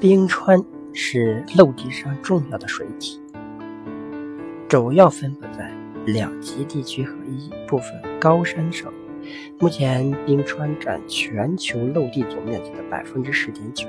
[0.00, 3.20] 冰川是陆地上重要的水体，
[4.68, 5.72] 主要分布在
[6.06, 8.92] 两极地区和一部分高山上。
[9.58, 13.88] 目前，冰川占全球陆地总面积的百分之十点九，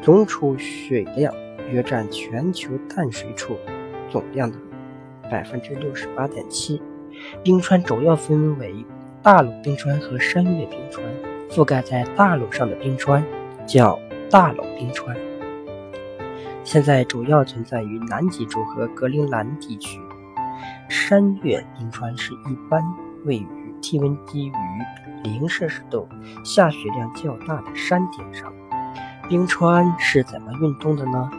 [0.00, 1.34] 总储水量
[1.72, 3.56] 约占全球淡水储
[4.08, 4.56] 总量的
[5.28, 6.80] 百分之六十八点七。
[7.42, 8.72] 冰川主要分为
[9.20, 11.04] 大陆冰川和山岳冰川，
[11.50, 13.24] 覆盖在大陆上的冰川
[13.66, 13.98] 叫。
[14.30, 15.16] 大陆冰川
[16.62, 19.98] 现在主要存在于南极洲和格陵兰地区。
[20.86, 22.82] 山岳冰川是一般
[23.24, 24.52] 位于气温低于
[25.22, 26.06] 零摄氏度、
[26.44, 28.52] 下雪量较大的山顶上。
[29.30, 31.30] 冰川是怎么运动的呢？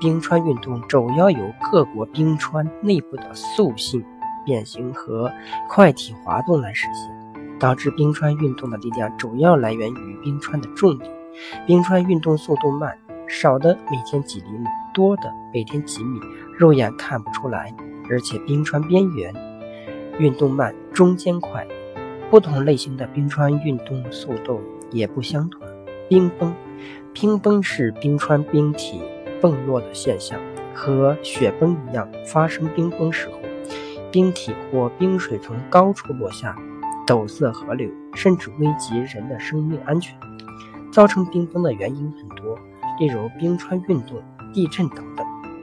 [0.00, 4.02] 冰川运动主要由各国冰川内部的塑性
[4.46, 5.30] 变形和
[5.68, 7.18] 块体滑动来实现。
[7.58, 11.17] 导致冰川运动的力量主要来源于冰川的重力。
[11.66, 12.96] 冰川运动速度慢，
[13.26, 16.20] 少的每天几厘米，多的每天几米，
[16.58, 17.74] 肉眼看不出来。
[18.10, 19.34] 而且冰川边缘
[20.18, 21.66] 运动慢，中间快。
[22.30, 25.60] 不同类型的冰川运动速度也不相同。
[26.08, 26.54] 冰崩，
[27.12, 29.00] 冰崩是冰川冰体
[29.40, 30.40] 崩落的现象，
[30.74, 32.08] 和雪崩一样。
[32.26, 33.38] 发生冰崩时候，
[34.10, 36.56] 冰体或冰水从高处落下，
[37.06, 40.18] 堵塞河流，甚至危及人的生命安全。
[40.98, 42.58] 造成冰崩的原因很多，
[42.98, 44.20] 例如冰川运动、
[44.52, 45.24] 地震等等。